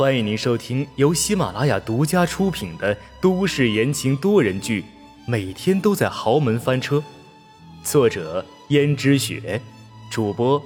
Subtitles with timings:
[0.00, 4.80] 欢迎您收听由喜马拉雅独家出品的都市言情多人剧
[5.26, 6.96] 《每天都在豪门翻车》，
[7.84, 9.60] 作者：胭脂雪，
[10.10, 10.62] 主播：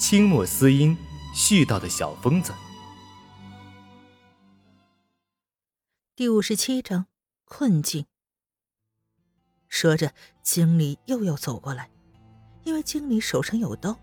[0.00, 0.98] 清墨思音，
[1.32, 2.52] 絮叨的小疯子。
[6.16, 7.06] 第五十七章
[7.44, 8.06] 困境。
[9.68, 10.12] 说着，
[10.42, 11.88] 经理又要走过来，
[12.64, 13.96] 因为经理手上有刀，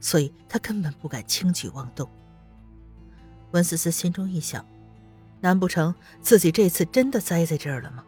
[0.00, 2.08] 所以他根本不敢轻举妄动。
[3.52, 4.64] 温思思心中一想，
[5.40, 8.04] 难不成自己这次真的栽在这儿了吗？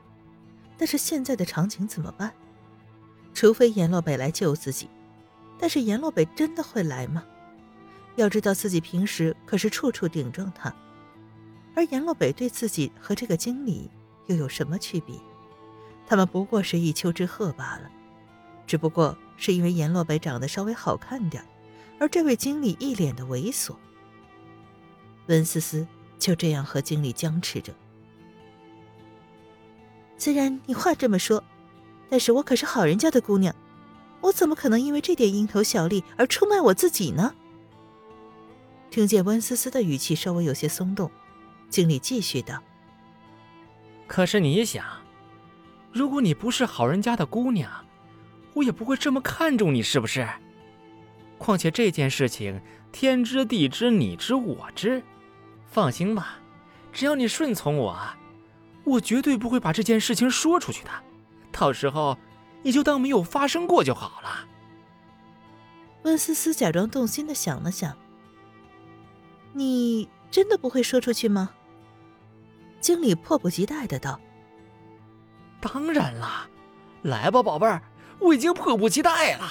[0.78, 2.32] 但是现在的场景怎么办？
[3.34, 4.88] 除非阎洛北来救自己，
[5.58, 7.24] 但是阎洛北真的会来吗？
[8.16, 10.74] 要知道自己平时可是处处顶撞他，
[11.74, 13.90] 而阎洛北对自己和这个经理
[14.26, 15.16] 又有什么区别？
[16.06, 17.90] 他们不过是一丘之貉罢了，
[18.66, 21.42] 只不过是因为阎洛北长得稍微好看点，
[21.98, 23.74] 而这位经理一脸的猥琐。
[25.32, 25.86] 温思思
[26.18, 27.72] 就这样和经理僵持着。
[30.18, 31.42] 虽然你话这么说，
[32.10, 33.54] 但是我可是好人家的姑娘，
[34.20, 37.34] 我怎么可能因为这点蝇头小利而出卖我自己呢？
[38.90, 41.10] 听见温思思的语气稍微有些松动，
[41.70, 42.62] 经理继续道
[44.06, 44.84] ：“可是你想，
[45.90, 47.86] 如果你不是好人家的姑娘，
[48.52, 50.28] 我也不会这么看重你，是不是？
[51.38, 52.60] 况且这件事情
[52.92, 55.02] 天知地知，你知我知。”
[55.72, 56.36] 放心吧，
[56.92, 57.98] 只要你顺从我，
[58.84, 60.90] 我绝对不会把这件事情说出去的。
[61.50, 62.18] 到时候，
[62.62, 64.46] 你就当没有发生过就好了。
[66.02, 67.96] 温思思假装动心的想了想
[69.54, 71.50] ：“你真的不会说出去吗？”
[72.78, 74.20] 经理迫不及待的道
[75.58, 76.46] ：“当然啦，
[77.00, 77.80] 来吧，宝贝儿，
[78.18, 79.48] 我已经迫不及待了。”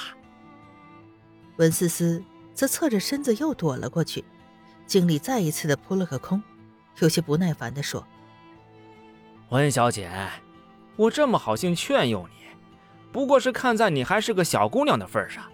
[1.58, 4.24] 温思思则侧着身子又躲了过去。
[4.92, 6.44] 经理再一次的扑了个空，
[7.00, 8.06] 有些不耐烦的说
[9.48, 10.12] ：“温小姐，
[10.98, 12.48] 我这么好心劝诱你，
[13.10, 15.46] 不过是看在你还是个小姑娘的份上。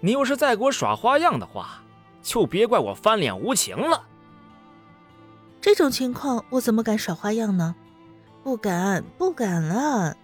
[0.00, 1.82] 你要是再给我耍花样的话，
[2.20, 4.06] 就别怪我翻脸无情了。”
[5.58, 7.74] 这种情况我怎么敢耍花样呢？
[8.44, 10.14] 不敢，不敢了。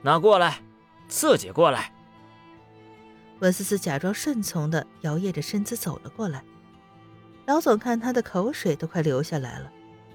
[0.00, 0.62] 那过来，
[1.06, 1.92] 自己过来。
[3.40, 6.42] 温思思假装顺从的摇曳着身子走了过来。
[7.44, 9.70] 老总看他的口水都快流下来了，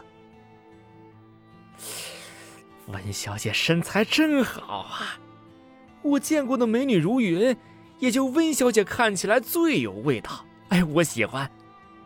[2.87, 5.17] 温小姐身材真好啊，
[6.03, 7.57] 我见过的美女如云，
[7.97, 10.45] 也就温小姐看起来最有味道。
[10.69, 11.49] 哎，我喜欢。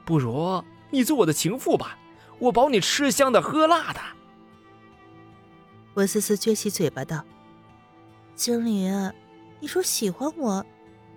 [0.05, 1.97] 不如你做我的情妇吧，
[2.39, 3.99] 我保你吃香的喝辣的。”
[5.95, 7.25] 温思思撅起嘴巴道
[8.33, 8.89] ：“经理，
[9.59, 10.65] 你说喜欢我，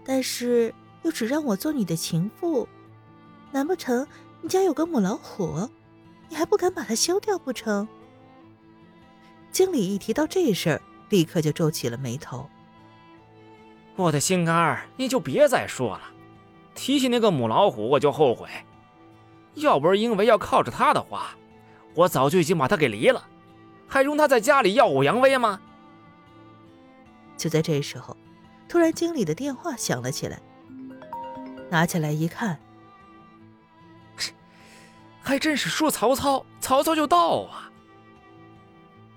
[0.05, 0.75] 但是
[1.05, 2.69] 又只让我做你的情妇。”
[3.53, 4.07] 难不成
[4.41, 5.69] 你家有个母老虎，
[6.29, 7.87] 你还不敢把它休掉不成？
[9.53, 12.49] 经理一提到这事儿，立刻就皱起了眉头。
[13.95, 16.03] 我的心肝儿，你就别再说了，
[16.75, 18.49] 提起那个母老虎我就后悔。
[19.55, 21.37] 要不是因为要靠着他的话，
[21.95, 23.23] 我早就已经把他给离了，
[23.87, 25.61] 还容他在家里耀武扬威吗？
[27.37, 28.17] 就在这时候，
[28.67, 30.41] 突然经理的电话响了起来，
[31.69, 32.59] 拿起来一看。
[35.23, 37.71] 还真是说曹操，曹操就到啊！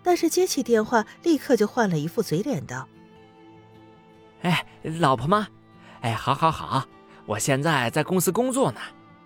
[0.03, 2.87] 但是接起电话，立刻就换了一副嘴脸，道
[4.43, 4.63] ：“哎，
[4.99, 5.47] 老婆吗？
[6.01, 6.85] 哎，好，好，好，
[7.25, 8.79] 我现在在公司工作呢。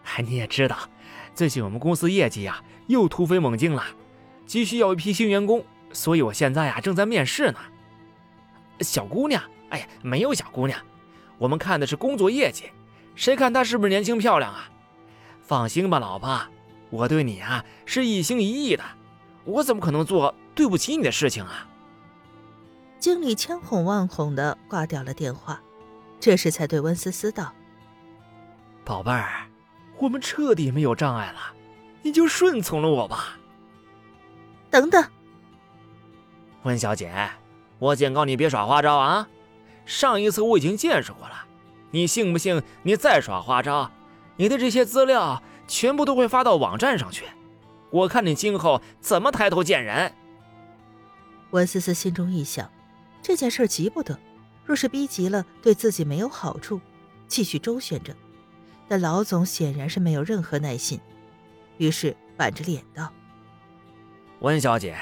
[0.05, 0.77] 哎，你也知道，
[1.35, 3.83] 最近我们公司业绩呀又突飞猛进了，
[4.45, 7.59] 急需要一批新员工，所以我现在呀正在面试呢。
[8.79, 10.79] 小姑娘，哎呀，没有小姑娘，
[11.37, 12.71] 我们看的是工作业绩，
[13.15, 14.69] 谁看她是不是年轻漂亮啊？
[15.41, 16.41] 放心吧，老婆。”
[16.89, 18.83] 我对你啊是一心一意的，
[19.45, 21.67] 我怎么可能做对不起你的事情啊？
[22.99, 25.61] 经理千哄万哄的挂掉了电话，
[26.19, 27.53] 这时才对温思思道
[28.83, 29.47] ：“宝贝儿，
[29.97, 31.39] 我们彻底没有障碍了，
[32.01, 33.37] 你就顺从了我吧。”
[34.69, 35.03] 等等，
[36.63, 37.29] 温小姐，
[37.77, 39.27] 我警告你别耍花招啊！
[39.85, 41.45] 上一次我已经见识过了，
[41.91, 42.61] 你信不信？
[42.83, 43.89] 你再耍花招，
[44.35, 45.41] 你的这些资料。
[45.69, 47.25] 全部都会发到网站上去，
[47.91, 50.11] 我看你今后怎么抬头见人。
[51.51, 52.69] 温思思心中一想，
[53.21, 54.19] 这件事急不得，
[54.65, 56.81] 若是逼急了，对自己没有好处，
[57.27, 58.13] 继续周旋着。
[58.87, 60.99] 但老总显然是没有任何耐心，
[61.77, 63.13] 于是板着脸道
[64.41, 64.97] ：“温小姐，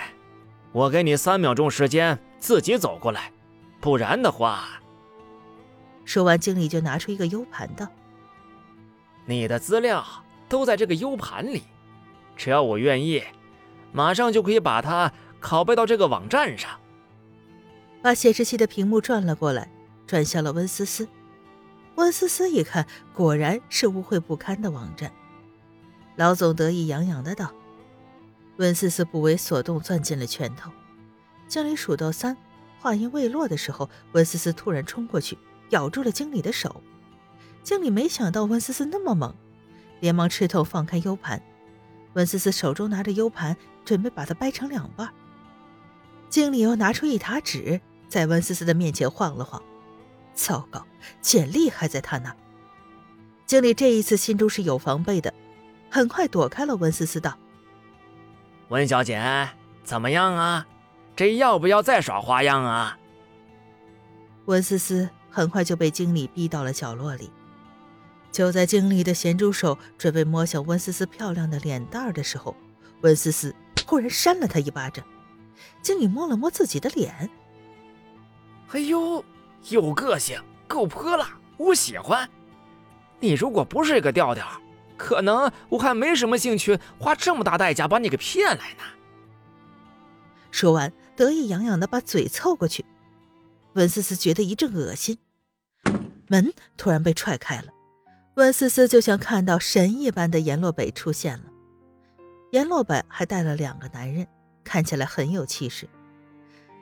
[0.73, 3.31] 我给你三秒钟时间自己走过来，
[3.79, 4.81] 不然的话。”
[6.03, 7.87] 说完，经理就拿出一个 U 盘道
[9.25, 10.05] ：“你的资料。”
[10.49, 11.63] 都在这个 U 盘里，
[12.35, 13.23] 只要我愿意，
[13.91, 15.11] 马上就可以把它
[15.41, 16.79] 拷贝到这个网站上。
[18.01, 19.69] 把显示器的屏幕转了过来，
[20.05, 21.07] 转向了温思思。
[21.95, 25.11] 温思思一看，果然是污秽不堪的网站。
[26.15, 27.51] 老总得意洋洋的道
[28.57, 30.71] ：“温思思不为所动，攥紧了拳头。
[31.47, 32.37] 经理数到三，
[32.79, 35.37] 话音未落的时候，温思思突然冲过去，
[35.69, 36.81] 咬住了经理的手。
[37.63, 39.35] 经理没想到温思思那么猛，
[39.99, 41.41] 连忙吃痛放开 U 盘。
[42.13, 43.55] 温思思手中拿着 U 盘，
[43.85, 45.09] 准备把它掰成两半。
[46.29, 49.61] 经理又拿出一沓纸，在温思思的面前晃了晃。
[50.33, 50.85] 糟糕，
[51.21, 52.35] 简历还在他那。
[53.45, 55.33] 经理这一次心中是有防备的，
[55.89, 57.37] 很快躲开了温思思，道
[58.69, 59.49] ：“温小姐，
[59.83, 60.67] 怎么样啊？
[61.15, 62.99] 这要不要再耍花样啊？”
[64.45, 67.31] 温思思很快就被经理逼到了角落里。
[68.37, 72.55] 就在经理的咸猪手准备摸向温思思漂亮的脸蛋的时候，
[73.01, 73.55] 温思思
[73.87, 75.03] 忽然扇了他一巴掌。
[75.81, 77.31] 经理摸了摸自己的脸，
[78.73, 79.25] 哎呦！
[79.69, 82.29] 有个性，够泼辣，我喜欢。
[83.19, 84.45] 你如果不是个调调，
[84.97, 88.83] 可能我还没什么兴趣花这么大代价把你给骗来呢。
[90.51, 92.85] 说完，得意洋洋的把嘴凑过去。
[93.73, 95.17] 温思思觉得一阵恶心，
[96.27, 97.73] 门突然被踹开了，
[98.37, 101.45] 温思思就像看到神一般的阎洛北出现了。
[102.51, 104.27] 阎洛北还带了两个男人，
[104.63, 105.89] 看起来很有气势。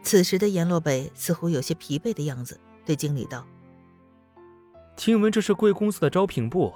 [0.03, 2.59] 此时的阎洛北似乎有些疲惫的样子。
[2.85, 3.47] 对经理道
[4.97, 6.73] ：“听闻这是贵公司的招聘部，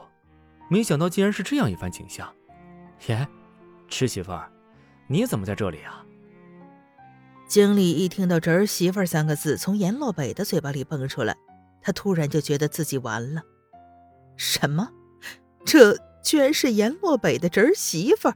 [0.69, 2.33] 没想到竟然是这样一番景象。
[3.07, 3.27] 耶，
[3.89, 4.49] 侄媳妇儿，
[5.07, 6.03] 你怎么在这里啊？”
[7.47, 11.35] 经理一听到“侄儿媳妇儿”三个字从阎洛北的嘴巴里蹦出来，
[11.81, 13.41] 他突然就觉得自己完了。
[14.39, 14.89] 什么？
[15.65, 18.35] 这居然是阎洛北的侄媳妇儿？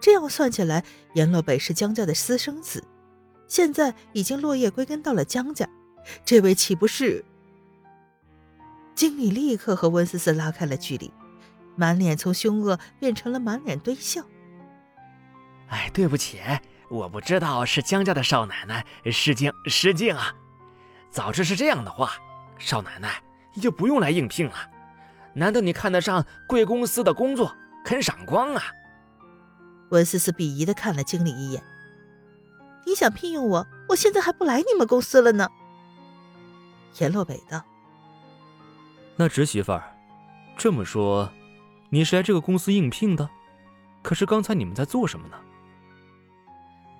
[0.00, 2.84] 这样算起来，阎洛北是江家的私生子，
[3.46, 5.68] 现在已经落叶归根到了江家。
[6.24, 7.24] 这位岂不是？
[8.96, 11.12] 经理立刻和温思思拉开了距离，
[11.76, 14.24] 满脸从凶恶变成了满脸堆笑。
[15.68, 16.40] 哎，对不起，
[16.90, 20.34] 我不知道是江家的少奶奶，失敬失敬啊！
[21.12, 22.14] 早知是这样的话，
[22.58, 23.22] 少奶奶
[23.54, 24.54] 你就不用来应聘了。
[25.38, 27.54] 难道你看得上贵公司的工作，
[27.84, 28.62] 肯赏光啊！
[29.90, 31.62] 文思思鄙夷的看了经理一眼
[32.84, 35.48] ：“你想聘用我，我现在还不来你们公司了呢。”
[36.98, 37.62] 阎洛北道
[39.16, 39.96] ：“那侄媳妇儿，
[40.56, 41.32] 这么说，
[41.90, 43.30] 你是来这个公司应聘的？
[44.02, 45.36] 可是刚才你们在做什么呢？”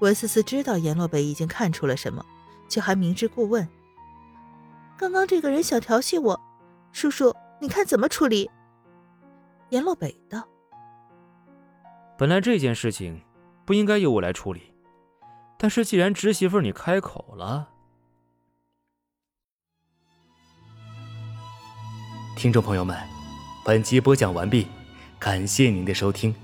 [0.00, 2.24] 文思思知道阎洛北已经看出了什么，
[2.68, 3.68] 却还明知故问
[4.96, 6.40] ：“刚刚这个人想调戏我，
[6.92, 8.50] 叔叔，你看怎么处理？”
[9.70, 10.46] 阎洛北道
[12.16, 13.22] ：“本来这件事情
[13.64, 14.72] 不应该由我来处理，
[15.58, 17.68] 但是既然侄媳妇你开口了。”
[22.36, 22.96] 听众朋友们，
[23.64, 24.68] 本集播讲完毕，
[25.18, 26.34] 感谢您的收听。